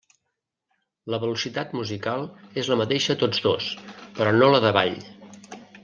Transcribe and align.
La 1.13 1.19
velocitat 1.25 1.75
musical 1.81 2.25
és 2.63 2.73
la 2.73 2.79
mateixa 2.83 3.17
a 3.17 3.21
tots 3.25 3.47
dos, 3.47 3.69
però 4.19 4.37
no 4.41 4.53
la 4.57 4.65
de 4.69 4.77
ball. 4.81 4.99